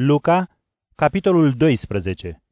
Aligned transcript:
Luca, 0.00 0.48
capitolul 0.94 1.54
12 1.56 2.42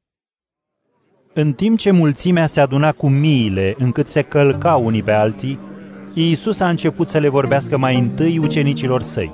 În 1.32 1.52
timp 1.52 1.78
ce 1.78 1.90
mulțimea 1.90 2.46
se 2.46 2.60
aduna 2.60 2.92
cu 2.92 3.08
miile 3.08 3.74
încât 3.78 4.08
se 4.08 4.22
călca 4.22 4.76
unii 4.76 5.03
pe 5.03 5.12
alții, 5.12 5.59
Iisus 6.14 6.61
a 6.61 6.69
început 6.69 7.09
să 7.09 7.19
le 7.19 7.29
vorbească 7.29 7.77
mai 7.77 7.98
întâi 7.98 8.38
ucenicilor 8.38 9.03
săi. 9.03 9.32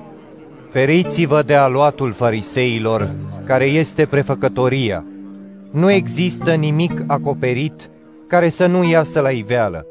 Feriți-vă 0.70 1.42
de 1.42 1.54
aluatul 1.54 2.12
fariseilor, 2.12 3.14
care 3.44 3.64
este 3.64 4.06
prefăcătoria. 4.06 5.04
Nu 5.70 5.90
există 5.90 6.54
nimic 6.54 7.04
acoperit 7.06 7.90
care 8.26 8.48
să 8.48 8.66
nu 8.66 8.84
iasă 8.84 9.20
la 9.20 9.30
iveală 9.30 9.86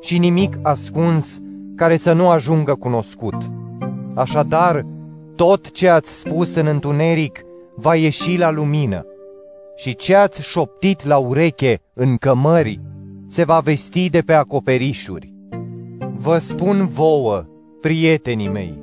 și 0.00 0.18
nimic 0.18 0.58
ascuns 0.62 1.38
care 1.76 1.96
să 1.96 2.12
nu 2.12 2.28
ajungă 2.28 2.74
cunoscut. 2.74 3.50
Așadar, 4.14 4.86
tot 5.36 5.70
ce 5.70 5.88
ați 5.88 6.18
spus 6.20 6.54
în 6.54 6.66
întuneric 6.66 7.44
va 7.74 7.94
ieși 7.94 8.36
la 8.36 8.50
lumină 8.50 9.06
și 9.76 9.96
ce 9.96 10.14
ați 10.14 10.42
șoptit 10.42 11.04
la 11.04 11.18
ureche 11.18 11.80
în 11.94 12.16
cămări 12.16 12.80
se 13.28 13.44
va 13.44 13.58
vesti 13.58 14.10
de 14.10 14.20
pe 14.20 14.32
acoperișuri. 14.32 15.32
Vă 16.18 16.38
spun 16.38 16.86
vouă, 16.86 17.44
prietenii 17.80 18.48
mei, 18.48 18.78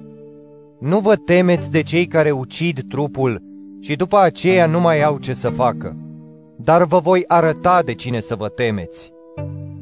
nu 0.79 0.99
vă 0.99 1.15
temeți 1.15 1.71
de 1.71 1.81
cei 1.81 2.05
care 2.05 2.31
ucid 2.31 2.81
trupul 2.89 3.41
și 3.79 3.95
după 3.95 4.17
aceea 4.17 4.65
nu 4.65 4.79
mai 4.79 5.03
au 5.03 5.17
ce 5.17 5.33
să 5.33 5.49
facă, 5.49 5.95
dar 6.55 6.83
vă 6.83 6.99
voi 6.99 7.23
arăta 7.27 7.81
de 7.81 7.93
cine 7.93 8.19
să 8.19 8.35
vă 8.35 8.47
temeți. 8.47 9.11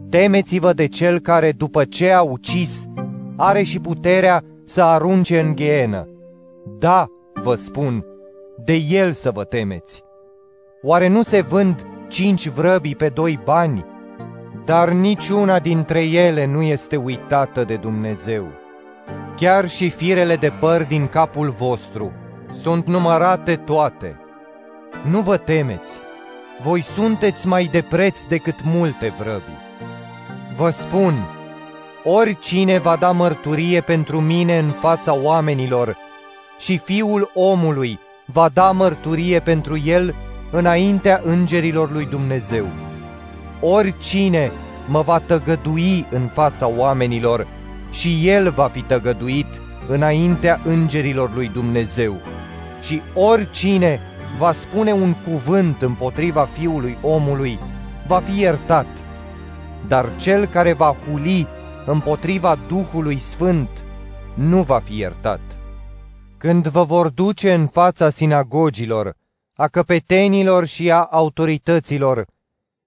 Temeți-vă 0.09 0.73
de 0.73 0.87
cel 0.87 1.19
care, 1.19 1.51
după 1.51 1.83
ce 1.83 2.11
a 2.11 2.21
ucis, 2.21 2.85
are 3.35 3.63
și 3.63 3.79
puterea 3.79 4.43
să 4.65 4.81
arunce 4.83 5.39
în 5.39 5.55
ghienă. 5.55 6.07
Da, 6.79 7.07
vă 7.33 7.55
spun, 7.55 8.05
de 8.63 8.73
el 8.73 9.11
să 9.11 9.31
vă 9.31 9.43
temeți. 9.43 10.03
Oare 10.81 11.07
nu 11.07 11.23
se 11.23 11.41
vând 11.41 11.85
cinci 12.07 12.47
vrăbii 12.47 12.95
pe 12.95 13.09
doi 13.09 13.39
bani? 13.43 13.85
Dar 14.65 14.89
niciuna 14.89 15.59
dintre 15.59 16.03
ele 16.03 16.45
nu 16.45 16.61
este 16.61 16.95
uitată 16.95 17.63
de 17.63 17.75
Dumnezeu. 17.75 18.47
Chiar 19.35 19.69
și 19.69 19.89
firele 19.89 20.35
de 20.35 20.49
păr 20.59 20.83
din 20.83 21.07
capul 21.07 21.49
vostru 21.49 22.11
sunt 22.51 22.87
numărate 22.87 23.55
toate. 23.55 24.19
Nu 25.09 25.19
vă 25.19 25.37
temeți, 25.37 25.99
voi 26.61 26.81
sunteți 26.81 27.47
mai 27.47 27.69
de 27.71 27.81
preț 27.89 28.23
decât 28.23 28.63
multe 28.63 29.13
vrăbii. 29.17 29.65
Vă 30.55 30.69
spun, 30.69 31.13
oricine 32.03 32.77
va 32.77 32.95
da 32.95 33.11
mărturie 33.11 33.81
pentru 33.81 34.21
mine 34.21 34.57
în 34.57 34.69
fața 34.71 35.15
oamenilor 35.15 35.97
și 36.59 36.77
fiul 36.77 37.31
omului 37.33 37.99
va 38.31 38.49
da 38.49 38.71
mărturie 38.71 39.39
pentru 39.39 39.77
el 39.77 40.15
înaintea 40.51 41.21
îngerilor 41.23 41.91
lui 41.91 42.05
Dumnezeu. 42.05 42.65
Oricine 43.61 44.51
mă 44.87 45.01
va 45.01 45.19
tăgădui 45.19 46.07
în 46.11 46.27
fața 46.27 46.67
oamenilor 46.67 47.47
și 47.91 48.27
el 48.27 48.49
va 48.49 48.63
fi 48.63 48.81
tăgăduit 48.81 49.45
înaintea 49.87 50.61
îngerilor 50.63 51.33
lui 51.33 51.49
Dumnezeu. 51.53 52.15
Și 52.81 53.01
oricine 53.13 53.99
va 54.39 54.53
spune 54.53 54.91
un 54.91 55.13
cuvânt 55.13 55.81
împotriva 55.81 56.47
fiului 56.51 56.97
omului 57.01 57.59
va 58.07 58.19
fi 58.19 58.39
iertat. 58.39 58.87
Dar 59.87 60.09
cel 60.17 60.45
care 60.45 60.73
va 60.73 60.95
huli 61.09 61.47
împotriva 61.85 62.57
Duhului 62.67 63.19
Sfânt 63.19 63.69
nu 64.33 64.61
va 64.61 64.79
fi 64.83 64.97
iertat. 64.97 65.39
Când 66.37 66.67
vă 66.67 66.83
vor 66.83 67.09
duce 67.09 67.53
în 67.53 67.67
fața 67.67 68.09
sinagogilor, 68.09 69.15
a 69.53 69.67
căpetenilor 69.67 70.65
și 70.65 70.91
a 70.91 71.03
autorităților, 71.03 72.27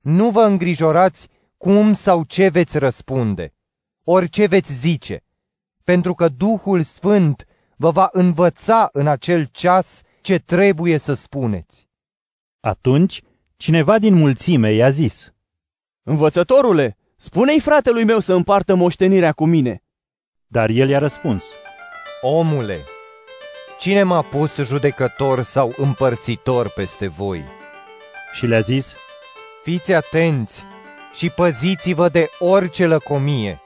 nu 0.00 0.30
vă 0.30 0.40
îngrijorați 0.40 1.28
cum 1.56 1.94
sau 1.94 2.24
ce 2.24 2.48
veți 2.48 2.78
răspunde, 2.78 3.54
orice 4.04 4.46
veți 4.46 4.72
zice, 4.72 5.24
pentru 5.84 6.14
că 6.14 6.28
Duhul 6.28 6.82
Sfânt 6.82 7.46
vă 7.76 7.90
va 7.90 8.08
învăța 8.12 8.88
în 8.92 9.06
acel 9.06 9.44
ceas 9.44 10.00
ce 10.20 10.38
trebuie 10.38 10.98
să 10.98 11.14
spuneți. 11.14 11.88
Atunci, 12.60 13.22
cineva 13.56 13.98
din 13.98 14.14
mulțime 14.14 14.72
i-a 14.72 14.90
zis, 14.90 15.32
Învățătorule, 16.02 16.96
spune-i 17.16 17.60
fratelui 17.60 18.04
meu 18.04 18.18
să 18.18 18.34
împartă 18.34 18.74
moștenirea 18.74 19.32
cu 19.32 19.44
mine. 19.44 19.82
Dar 20.46 20.70
el 20.70 20.88
i-a 20.88 20.98
răspuns, 20.98 21.44
Omule, 22.22 22.84
cine 23.80 24.02
m-a 24.02 24.22
pus 24.22 24.56
judecător 24.56 25.42
sau 25.42 25.74
împărțitor 25.76 26.68
peste 26.68 27.08
voi? 27.08 27.44
Și 28.32 28.46
le-a 28.46 28.60
zis, 28.60 28.94
Fiți 29.62 29.92
atenți 29.92 30.64
și 31.14 31.30
păziți-vă 31.30 32.08
de 32.08 32.30
orice 32.38 32.86
lăcomie, 32.86 33.60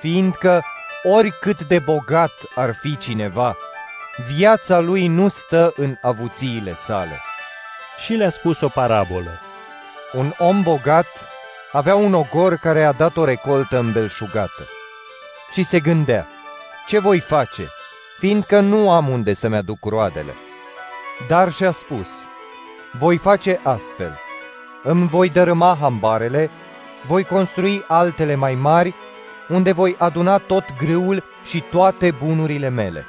fiindcă 0.00 0.64
oricât 1.02 1.62
de 1.64 1.78
bogat 1.78 2.30
ar 2.54 2.74
fi 2.74 2.96
cineva, 2.96 3.56
viața 4.34 4.78
lui 4.78 5.06
nu 5.06 5.28
stă 5.28 5.72
în 5.76 5.94
avuțiile 6.02 6.74
sale. 6.74 7.20
Și 8.04 8.12
le-a 8.12 8.30
spus 8.30 8.60
o 8.60 8.68
parabolă. 8.68 9.40
Un 10.12 10.32
om 10.38 10.62
bogat 10.62 11.06
avea 11.72 11.94
un 11.94 12.14
ogor 12.14 12.54
care 12.54 12.84
a 12.84 12.92
dat 12.92 13.16
o 13.16 13.24
recoltă 13.24 13.78
îmbelșugată. 13.78 14.68
Și 15.52 15.62
se 15.62 15.80
gândea, 15.80 16.26
ce 16.86 16.98
voi 16.98 17.20
face, 17.20 17.62
fiindcă 18.18 18.60
nu 18.60 18.90
am 18.90 19.08
unde 19.08 19.34
să-mi 19.34 19.56
aduc 19.56 19.84
roadele. 19.84 20.34
Dar 21.28 21.52
și-a 21.52 21.72
spus, 21.72 22.08
voi 22.92 23.16
face 23.16 23.60
astfel, 23.62 24.18
îmi 24.82 25.08
voi 25.08 25.28
dărâma 25.28 25.76
hambarele, 25.80 26.50
voi 27.06 27.24
construi 27.24 27.84
altele 27.88 28.34
mai 28.34 28.54
mari, 28.54 28.94
unde 29.48 29.72
voi 29.72 29.94
aduna 29.98 30.38
tot 30.38 30.64
grâul 30.78 31.24
și 31.44 31.60
toate 31.60 32.10
bunurile 32.10 32.68
mele. 32.68 33.04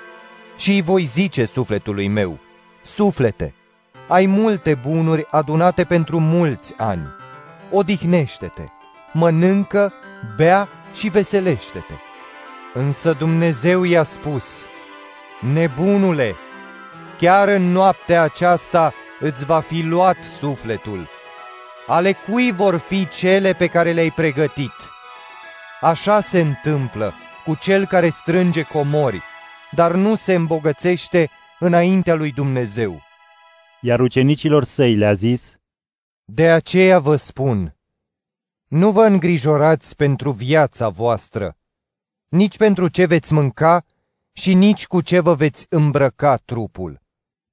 Și 0.58 0.72
îi 0.72 0.82
voi 0.82 1.04
zice 1.04 1.46
sufletului 1.46 2.08
meu, 2.08 2.40
suflete, 2.84 3.54
ai 4.08 4.26
multe 4.26 4.76
bunuri 4.76 5.28
adunate 5.32 5.84
pentru 5.84 6.20
mulți 6.20 6.74
ani. 6.78 7.08
Odihnește-te, 7.72 8.64
mănâncă, 9.14 9.94
bea 10.38 10.70
și 10.94 11.10
veselește-te. 11.10 11.94
Însă 12.74 13.14
Dumnezeu 13.14 13.84
i-a 13.84 14.04
spus, 14.04 14.46
Nebunule, 15.42 16.36
chiar 17.18 17.48
în 17.48 17.72
noaptea 17.72 18.22
aceasta 18.22 18.94
îți 19.20 19.46
va 19.46 19.60
fi 19.60 19.82
luat 19.82 20.24
sufletul. 20.24 21.08
Ale 21.88 22.14
cui 22.14 22.52
vor 22.52 22.78
fi 22.78 23.08
cele 23.08 23.54
pe 23.54 23.68
care 23.68 23.92
le-ai 23.92 24.12
pregătit? 24.12 24.72
Așa 25.82 26.22
se 26.22 26.40
întâmplă 26.40 27.14
cu 27.46 27.56
cel 27.56 27.86
care 27.86 28.10
strânge 28.10 28.64
comori, 28.64 29.22
dar 29.72 29.92
nu 29.92 30.16
se 30.16 30.34
îmbogățește 30.34 31.30
înaintea 31.60 32.16
lui 32.16 32.32
Dumnezeu. 32.32 33.02
Iar 33.82 34.00
ucenicilor 34.00 34.64
săi 34.64 34.96
le-a 34.96 35.14
zis, 35.14 35.56
De 36.26 36.52
aceea 36.52 37.00
vă 37.00 37.16
spun, 37.16 37.76
nu 38.68 38.92
vă 38.92 39.04
îngrijorați 39.04 39.96
pentru 39.96 40.32
viața 40.32 40.90
voastră, 40.90 41.58
nici 42.28 42.58
pentru 42.58 42.88
ce 42.88 43.06
veți 43.06 43.34
mânca 43.34 43.86
și 44.38 44.54
nici 44.54 44.88
cu 44.88 45.02
ce 45.02 45.20
vă 45.20 45.34
veți 45.34 45.66
îmbrăca 45.70 46.36
trupul. 46.36 47.02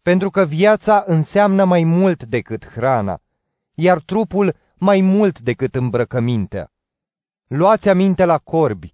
Pentru 0.02 0.30
că 0.30 0.44
viața 0.44 1.04
înseamnă 1.06 1.64
mai 1.64 1.84
mult 1.84 2.24
decât 2.24 2.68
hrana, 2.68 3.20
iar 3.74 4.00
trupul 4.00 4.56
mai 4.76 5.00
mult 5.00 5.40
decât 5.40 5.74
îmbrăcămintea. 5.74 6.72
Luați 7.46 7.88
aminte 7.88 8.24
la 8.24 8.38
corbi, 8.38 8.92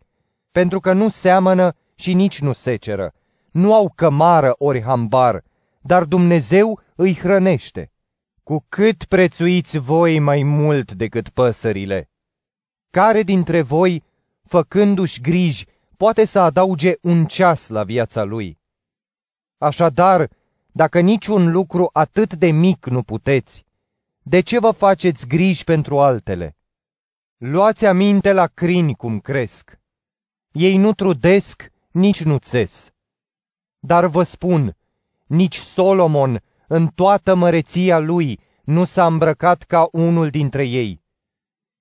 pentru 0.51 0.81
că 0.81 0.93
nu 0.93 1.09
seamănă 1.09 1.77
și 1.95 2.15
nici 2.15 2.41
nu 2.41 2.53
seceră, 2.53 3.15
nu 3.51 3.75
au 3.75 3.93
cămară 3.95 4.55
ori 4.59 4.83
hambar, 4.83 5.43
dar 5.81 6.05
Dumnezeu 6.05 6.81
îi 6.95 7.15
hrănește. 7.15 7.93
Cu 8.43 8.65
cât 8.69 9.05
prețuiți 9.05 9.79
voi 9.79 10.19
mai 10.19 10.43
mult 10.43 10.93
decât 10.93 11.29
păsările? 11.29 12.11
Care 12.91 13.23
dintre 13.23 13.63
voi, 13.63 14.05
făcându-și 14.45 15.21
griji, 15.21 15.67
poate 16.01 16.25
să 16.25 16.39
adauge 16.39 16.95
un 17.01 17.25
ceas 17.25 17.69
la 17.69 17.85
viața 17.85 18.23
lui? 18.23 18.59
Așadar, 19.59 20.31
dacă 20.73 21.01
niciun 21.01 21.51
lucru 21.51 21.91
atât 21.93 22.35
de 22.35 22.51
mic 22.51 22.87
nu 22.87 23.03
puteți, 23.03 23.67
de 24.23 24.41
ce 24.41 24.59
vă 24.59 24.71
faceți 24.71 25.27
griji 25.27 25.65
pentru 25.65 25.99
altele? 25.99 26.57
Luați 27.37 27.87
aminte 27.87 28.33
la 28.33 28.47
crini 28.47 28.95
cum 28.95 29.19
cresc. 29.19 29.79
Ei 30.53 30.77
nu 30.77 30.93
trudesc, 30.93 31.71
nici 31.91 32.23
nu 32.23 32.39
țes. 32.39 32.91
Dar 33.79 34.07
vă 34.07 34.23
spun, 34.23 34.77
nici 35.27 35.59
Solomon, 35.59 36.43
în 36.67 36.87
toată 36.87 37.35
măreția 37.35 37.99
lui, 37.99 38.41
nu 38.65 38.85
s-a 38.85 39.07
îmbrăcat 39.07 39.63
ca 39.63 39.89
unul 39.93 40.31
dintre 40.31 40.65
ei. 40.65 41.03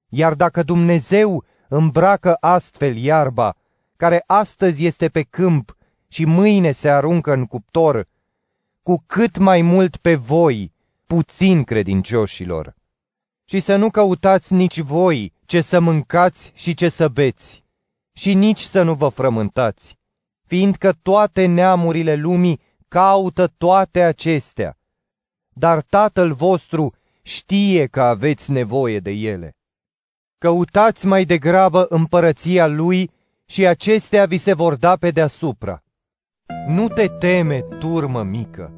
Iar 0.10 0.34
dacă 0.34 0.64
Dumnezeu 0.64 1.46
îmbracă 1.68 2.38
astfel 2.40 2.96
iarba, 2.96 3.54
care 4.00 4.24
astăzi 4.26 4.86
este 4.86 5.10
pe 5.10 5.22
câmp 5.22 5.78
și 6.08 6.26
mâine 6.26 6.72
se 6.72 6.90
aruncă 6.90 7.34
în 7.34 7.46
cuptor, 7.46 8.06
cu 8.84 9.04
cât 9.06 9.38
mai 9.38 9.62
mult 9.62 9.98
pe 9.98 10.16
voi, 10.16 10.74
puțin 11.06 11.64
credincioșilor. 11.64 12.76
Și 13.46 13.60
să 13.60 13.76
nu 13.76 13.90
căutați 13.90 14.54
nici 14.54 14.80
voi 14.80 15.34
ce 15.46 15.62
să 15.62 15.80
mâncați 15.80 16.52
și 16.56 16.74
ce 16.74 16.90
să 16.90 17.08
beți, 17.08 17.64
și 18.14 18.34
nici 18.34 18.62
să 18.62 18.84
nu 18.84 18.94
vă 18.94 19.10
frământați, 19.10 19.98
fiindcă 20.46 20.92
toate 21.02 21.46
neamurile 21.46 22.16
lumii 22.16 22.62
caută 22.88 23.54
toate 23.58 24.02
acestea. 24.04 24.78
Dar 25.50 25.82
Tatăl 25.82 26.34
vostru 26.34 26.94
știe 27.22 27.88
că 27.88 28.02
aveți 28.02 28.52
nevoie 28.52 29.00
de 29.00 29.12
ele. 29.12 29.58
Căutați 30.38 31.06
mai 31.06 31.26
degrabă 31.26 31.86
împărăția 31.90 32.68
Lui 32.68 33.18
și 33.50 33.66
acestea 33.68 34.26
vi 34.26 34.38
se 34.38 34.54
vor 34.54 34.76
da 34.76 34.96
pe 34.96 35.10
deasupra. 35.10 35.84
Nu 36.68 36.88
te 36.88 37.08
teme, 37.08 37.66
turmă 37.80 38.24
mică, 38.24 38.72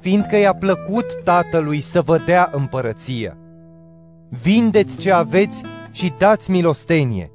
fiindcă 0.00 0.36
i-a 0.36 0.54
plăcut 0.54 1.22
Tatălui 1.24 1.80
să 1.80 2.02
vă 2.02 2.18
dea 2.18 2.50
împărăția. 2.52 3.36
Vindeți 4.28 4.96
ce 4.96 5.12
aveți 5.12 5.62
și 5.90 6.12
dați 6.18 6.50
milostenie. 6.50 7.32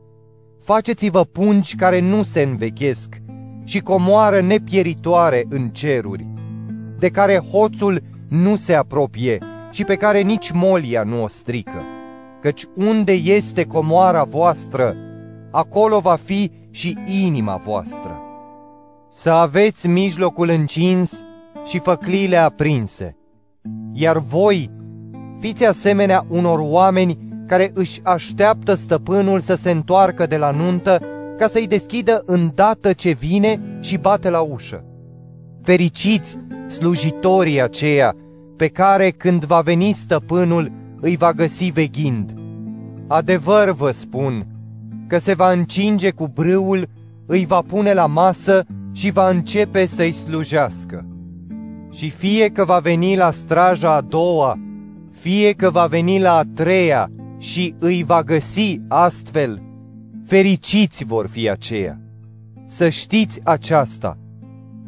Faceți-vă 0.64 1.24
pungi 1.24 1.76
care 1.76 2.00
nu 2.00 2.24
se 2.24 2.42
învechesc 2.42 3.22
și 3.64 3.80
comoară 3.80 4.42
nepieritoare 4.42 5.46
în 5.50 5.70
ceruri, 5.70 6.28
de 7.00 7.10
care 7.10 7.38
hoțul 7.38 8.02
nu 8.28 8.56
se 8.56 8.74
apropie 8.74 9.38
și 9.72 9.84
pe 9.84 9.96
care 9.96 10.22
nici 10.22 10.52
molia 10.52 11.04
nu 11.04 11.24
o 11.24 11.28
strică. 11.28 11.82
Căci 12.42 12.66
unde 12.76 13.12
este 13.12 13.64
comoara 13.64 14.24
voastră, 14.24 14.96
acolo 15.56 16.00
va 16.00 16.18
fi 16.24 16.52
și 16.72 16.98
inima 17.06 17.56
voastră. 17.56 18.22
Să 19.10 19.30
aveți 19.30 19.88
mijlocul 19.88 20.50
încins 20.50 21.24
și 21.66 21.80
făclile 21.80 22.36
aprinse, 22.36 23.18
iar 23.94 24.18
voi 24.18 24.72
fiți 25.40 25.66
asemenea 25.66 26.26
unor 26.30 26.60
oameni 26.62 27.18
care 27.48 27.72
își 27.74 28.00
așteaptă 28.04 28.74
stăpânul 28.74 29.40
să 29.40 29.56
se 29.56 29.72
întoarcă 29.72 30.26
de 30.26 30.38
la 30.38 30.52
nuntă 30.52 31.02
ca 31.38 31.48
să-i 31.48 31.68
deschidă 31.68 32.24
îndată 32.26 32.94
ce 32.94 33.12
vine 33.12 33.62
și 33.80 33.98
bate 33.98 34.30
la 34.30 34.40
ușă. 34.40 34.84
Fericiți 35.62 36.38
slujitorii 36.68 37.62
aceia 37.62 38.16
pe 38.56 38.68
care 38.68 39.10
când 39.10 39.46
va 39.46 39.62
veni 39.62 39.92
stăpânul 39.92 40.72
îi 41.02 41.16
va 41.16 41.32
găsi 41.32 41.70
veghind. 41.70 42.34
Adevăr 43.08 43.72
vă 43.72 43.92
spun 43.92 44.55
că 45.08 45.18
se 45.18 45.34
va 45.34 45.52
încinge 45.52 46.12
cu 46.12 46.28
brâul, 46.28 46.90
îi 47.26 47.46
va 47.46 47.62
pune 47.62 47.94
la 47.94 48.06
masă 48.06 48.66
și 48.92 49.12
va 49.12 49.30
începe 49.30 49.86
să-i 49.86 50.12
slujească. 50.12 51.06
Și 51.92 52.10
fie 52.10 52.50
că 52.50 52.66
va 52.66 52.80
veni 52.80 53.16
la 53.16 53.32
straja 53.32 53.96
a 53.96 54.02
doua, 54.02 54.60
fie 55.12 55.54
că 55.54 55.70
va 55.70 55.86
veni 55.86 56.20
la 56.20 56.38
a 56.38 56.44
treia 56.54 57.12
și 57.38 57.76
îi 57.80 58.04
va 58.04 58.24
găsi 58.24 58.80
astfel, 58.88 59.62
fericiți 60.26 61.04
vor 61.04 61.28
fi 61.28 61.50
aceia. 61.50 62.00
Să 62.66 62.90
știți 62.90 63.40
aceasta, 63.44 64.18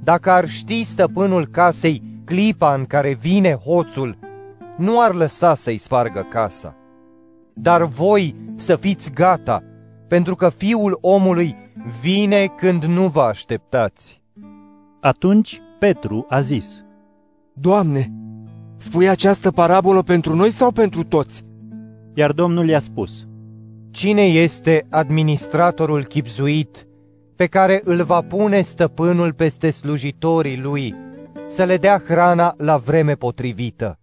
dacă 0.03 0.31
ar 0.31 0.47
ști 0.47 0.83
stăpânul 0.83 1.45
casei 1.45 2.01
clipa 2.25 2.73
în 2.73 2.85
care 2.85 3.17
vine 3.21 3.53
hoțul, 3.53 4.17
nu 4.77 5.01
ar 5.01 5.13
lăsa 5.13 5.55
să-i 5.55 5.77
spargă 5.77 6.25
casa. 6.29 6.75
Dar 7.53 7.83
voi 7.83 8.35
să 8.55 8.75
fiți 8.75 9.11
gata, 9.13 9.63
pentru 10.07 10.35
că 10.35 10.49
fiul 10.49 10.97
omului 11.01 11.55
vine 12.01 12.53
când 12.57 12.83
nu 12.83 13.07
vă 13.07 13.21
așteptați. 13.21 14.21
Atunci 15.01 15.61
Petru 15.79 16.25
a 16.29 16.41
zis, 16.41 16.83
Doamne, 17.53 18.11
spui 18.77 19.09
această 19.09 19.51
parabolă 19.51 20.01
pentru 20.01 20.35
noi 20.35 20.51
sau 20.51 20.71
pentru 20.71 21.03
toți? 21.03 21.45
Iar 22.13 22.31
Domnul 22.31 22.67
i-a 22.67 22.79
spus, 22.79 23.27
Cine 23.91 24.21
este 24.21 24.85
administratorul 24.89 26.05
chipzuit 26.05 26.87
pe 27.35 27.45
care 27.45 27.81
îl 27.83 28.03
va 28.03 28.21
pune 28.21 28.61
stăpânul 28.61 29.33
peste 29.33 29.69
slujitorii 29.69 30.57
lui 30.57 30.95
să 31.47 31.63
le 31.63 31.77
dea 31.77 32.03
hrana 32.07 32.53
la 32.57 32.77
vreme 32.77 33.15
potrivită? 33.15 33.99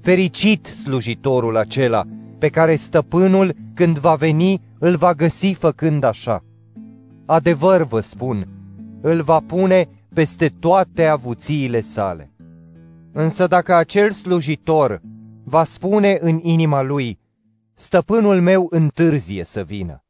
Fericit 0.00 0.66
slujitorul 0.66 1.56
acela 1.56 2.04
pe 2.42 2.48
care 2.48 2.76
stăpânul, 2.76 3.54
când 3.74 3.98
va 3.98 4.14
veni, 4.14 4.62
îl 4.78 4.96
va 4.96 5.14
găsi 5.14 5.52
făcând 5.52 6.04
așa. 6.04 6.44
Adevăr 7.26 7.82
vă 7.82 8.00
spun, 8.00 8.48
îl 9.00 9.22
va 9.22 9.40
pune 9.40 9.88
peste 10.14 10.48
toate 10.48 11.06
avuțiile 11.06 11.80
sale. 11.80 12.32
Însă 13.12 13.46
dacă 13.46 13.74
acel 13.74 14.12
slujitor 14.12 15.00
va 15.44 15.64
spune 15.64 16.18
în 16.20 16.38
inima 16.42 16.80
lui, 16.80 17.18
stăpânul 17.74 18.40
meu 18.40 18.66
întârzie 18.70 19.44
să 19.44 19.62
vină, 19.62 20.04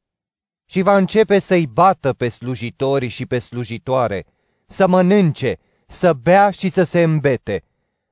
și 0.67 0.82
va 0.82 0.96
începe 0.96 1.38
să-i 1.38 1.67
bată 1.67 2.12
pe 2.12 2.29
slujitori 2.29 3.08
și 3.08 3.26
pe 3.26 3.38
slujitoare, 3.38 4.25
să 4.67 4.88
mănânce, 4.88 5.58
să 5.87 6.12
bea 6.12 6.50
și 6.50 6.69
să 6.69 6.82
se 6.82 7.02
îmbete, 7.02 7.62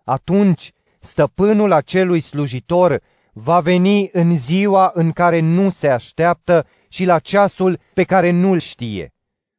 atunci 0.05 0.73
stăpânul 0.99 1.73
acelui 1.73 2.21
slujitor 2.21 3.03
va 3.43 3.61
veni 3.61 4.09
în 4.13 4.37
ziua 4.37 4.91
în 4.95 5.13
care 5.13 5.41
nu 5.41 5.71
se 5.71 5.89
așteaptă 5.89 6.67
și 6.89 7.05
la 7.05 7.19
ceasul 7.19 7.79
pe 7.95 8.05
care 8.05 8.31
nu-l 8.31 8.59
știe. 8.59 9.15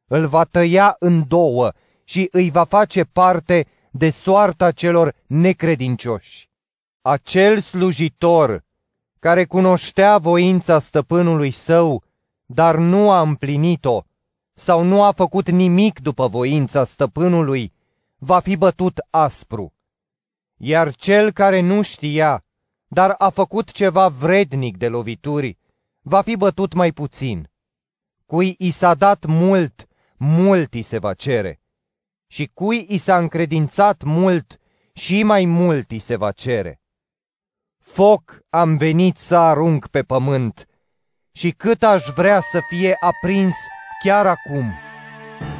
Îl 0.06 0.26
va 0.26 0.44
tăia 0.44 0.96
în 0.98 1.28
două 1.28 1.72
și 2.04 2.28
îi 2.30 2.50
va 2.50 2.64
face 2.64 3.04
parte 3.04 3.66
de 3.90 4.10
soarta 4.10 4.72
celor 4.72 5.14
necredincioși. 5.26 6.50
Acel 7.00 7.60
slujitor 7.60 8.64
care 9.18 9.44
cunoștea 9.44 10.18
voința 10.18 10.78
stăpânului 10.78 11.50
său, 11.50 12.02
dar 12.46 12.76
nu 12.76 13.10
a 13.10 13.20
împlinit-o, 13.20 14.02
sau 14.54 14.82
nu 14.82 15.02
a 15.02 15.12
făcut 15.12 15.50
nimic 15.50 16.00
după 16.00 16.26
voința 16.26 16.84
stăpânului, 16.84 17.72
va 18.18 18.40
fi 18.40 18.56
bătut 18.56 18.98
aspru. 19.10 19.74
Iar 20.56 20.94
cel 20.94 21.32
care 21.32 21.60
nu 21.60 21.82
știa, 21.82 22.44
dar 22.92 23.14
a 23.18 23.28
făcut 23.28 23.70
ceva 23.70 24.08
vrednic 24.08 24.76
de 24.76 24.88
lovituri, 24.88 25.58
va 26.00 26.22
fi 26.22 26.36
bătut 26.36 26.72
mai 26.72 26.92
puțin. 26.92 27.50
Cui 28.26 28.54
i 28.58 28.70
s-a 28.70 28.94
dat 28.94 29.24
mult, 29.24 29.88
mult 30.16 30.74
i 30.74 30.82
se 30.82 30.98
va 30.98 31.14
cere. 31.14 31.60
Și 32.26 32.50
cui 32.54 32.86
i 32.88 32.96
s-a 32.96 33.18
încredințat 33.18 34.02
mult, 34.02 34.60
și 34.92 35.22
mai 35.22 35.44
mult 35.44 35.90
i 35.90 35.98
se 35.98 36.16
va 36.16 36.30
cere. 36.32 36.80
Foc 37.78 38.42
am 38.50 38.76
venit 38.76 39.16
să 39.16 39.36
arunc 39.36 39.86
pe 39.86 40.02
pământ 40.02 40.66
și 41.32 41.50
cât 41.50 41.82
aș 41.82 42.04
vrea 42.14 42.40
să 42.40 42.60
fie 42.68 42.96
aprins 43.00 43.54
chiar 44.02 44.26
acum. 44.26 44.72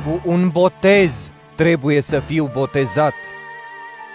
Cu 0.04 0.28
un 0.28 0.48
botez 0.48 1.30
trebuie 1.56 2.00
să 2.00 2.20
fiu 2.20 2.46
botezat 2.46 3.14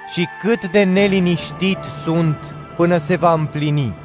și 0.08 0.28
cât 0.42 0.72
de 0.72 0.84
neliniștit 0.84 1.80
sunt 2.04 2.57
până 2.78 2.98
se 2.98 3.16
va 3.16 3.34
împlini. 3.34 3.96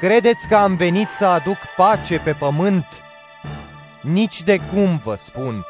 Credeți 0.00 0.48
că 0.48 0.56
am 0.56 0.76
venit 0.76 1.08
să 1.08 1.24
aduc 1.24 1.56
pace 1.76 2.18
pe 2.18 2.32
pământ? 2.32 2.86
Nici 4.00 4.42
de 4.42 4.60
cum 4.72 5.00
vă 5.04 5.14
spun, 5.18 5.64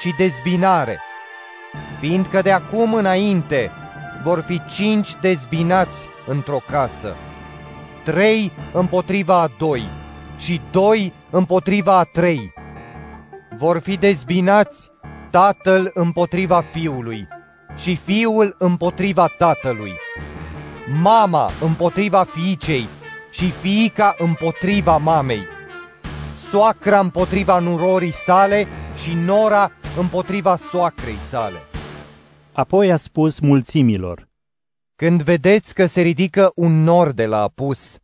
ci 0.00 0.08
dezbinare, 0.16 1.00
fiindcă 2.00 2.42
de 2.42 2.52
acum 2.52 2.94
înainte 2.94 3.70
vor 4.22 4.40
fi 4.40 4.62
cinci 4.64 5.14
dezbinați 5.20 6.08
într-o 6.26 6.60
casă, 6.70 7.16
trei 8.04 8.52
împotriva 8.72 9.40
a 9.40 9.50
doi 9.58 9.88
și 10.38 10.60
doi 10.70 11.12
împotriva 11.30 11.98
a 11.98 12.04
trei. 12.04 12.52
Vor 13.58 13.80
fi 13.80 13.96
dezbinați 13.96 14.90
tatăl 15.30 15.90
împotriva 15.94 16.60
fiului 16.60 17.28
și 17.76 17.96
fiul 17.96 18.56
împotriva 18.58 19.26
tatălui, 19.26 19.96
mama 20.92 21.50
împotriva 21.60 22.24
fiicei 22.24 22.86
și 23.30 23.50
fiica 23.50 24.14
împotriva 24.18 24.96
mamei, 24.96 25.46
soacra 26.50 27.00
împotriva 27.00 27.58
nurorii 27.58 28.12
sale 28.12 28.66
și 28.94 29.14
nora 29.14 29.72
împotriva 29.98 30.56
soacrei 30.56 31.14
sale. 31.14 31.58
Apoi 32.52 32.92
a 32.92 32.96
spus 32.96 33.38
mulțimilor, 33.38 34.28
Când 34.96 35.22
vedeți 35.22 35.74
că 35.74 35.86
se 35.86 36.00
ridică 36.00 36.52
un 36.54 36.82
nor 36.82 37.10
de 37.10 37.26
la 37.26 37.42
apus, 37.42 37.98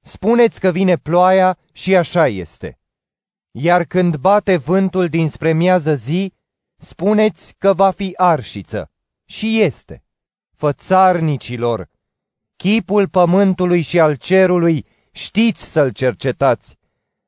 spuneți 0.00 0.60
că 0.60 0.70
vine 0.70 0.96
ploaia 0.96 1.58
și 1.72 1.96
așa 1.96 2.28
este. 2.28 2.78
Iar 3.50 3.84
când 3.84 4.16
bate 4.16 4.56
vântul 4.56 5.06
dinspre 5.06 5.52
miază 5.52 5.94
zi, 5.94 6.32
spuneți 6.76 7.54
că 7.58 7.72
va 7.72 7.90
fi 7.90 8.14
arșiță. 8.16 8.90
Și 9.24 9.60
este. 9.60 10.04
Fățarnicilor, 10.56 11.88
chipul 12.62 13.08
pământului 13.08 13.80
și 13.80 14.00
al 14.00 14.14
cerului 14.14 14.86
știți 15.12 15.64
să-l 15.64 15.90
cercetați, 15.90 16.78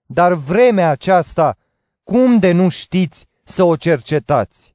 dar 0.07 0.33
vremea 0.33 0.91
aceasta, 0.91 1.57
cum 2.03 2.39
de 2.39 2.53
nu 2.53 2.69
știți 2.69 3.27
să 3.45 3.63
o 3.63 3.77
cercetați? 3.77 4.75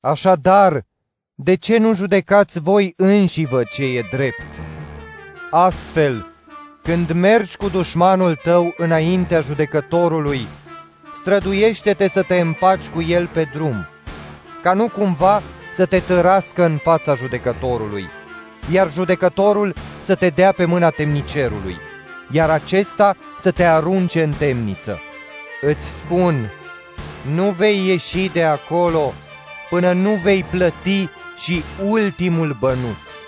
Așadar, 0.00 0.86
De 1.34 1.54
ce 1.54 1.78
nu 1.78 1.94
judecați 1.94 2.60
voi 2.60 2.92
înșivă 2.96 3.62
ce 3.64 3.84
e 3.84 4.02
drept? 4.10 4.60
Astfel, 5.50 6.26
când 6.82 7.10
mergi 7.10 7.56
cu 7.56 7.68
dușmanul 7.68 8.34
tău 8.34 8.74
înaintea 8.76 9.40
judecătorului, 9.40 10.40
străduiește-te 11.20 12.08
să 12.08 12.22
te 12.22 12.40
împaci 12.40 12.88
cu 12.88 13.02
el 13.02 13.26
pe 13.26 13.50
drum, 13.52 13.86
ca 14.62 14.72
nu 14.72 14.88
cumva 14.88 15.42
să 15.74 15.86
te 15.86 15.98
tărască 15.98 16.64
în 16.64 16.76
fața 16.76 17.14
judecătorului, 17.14 18.08
iar 18.72 18.92
judecătorul 18.92 19.74
să 20.04 20.14
te 20.14 20.28
dea 20.28 20.52
pe 20.52 20.64
mâna 20.64 20.90
temnicerului, 20.90 21.76
iar 22.30 22.50
acesta 22.50 23.16
să 23.38 23.50
te 23.50 23.64
arunce 23.64 24.22
în 24.22 24.32
temniță. 24.38 24.98
Îți 25.60 25.96
spun, 25.96 26.50
nu 27.34 27.50
vei 27.50 27.86
ieși 27.86 28.30
de 28.32 28.44
acolo 28.44 29.12
până 29.70 29.92
nu 29.92 30.20
vei 30.22 30.44
plăti 30.50 31.08
și 31.36 31.62
ultimul 31.82 32.56
bănuț. 32.60 33.23